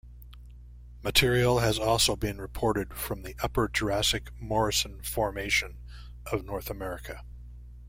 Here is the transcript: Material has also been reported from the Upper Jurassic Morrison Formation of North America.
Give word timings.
Material 1.03 1.59
has 1.59 1.77
also 1.77 2.15
been 2.15 2.41
reported 2.41 2.91
from 2.95 3.21
the 3.21 3.35
Upper 3.43 3.67
Jurassic 3.67 4.31
Morrison 4.41 5.03
Formation 5.03 5.77
of 6.25 6.43
North 6.43 6.71
America. 6.71 7.23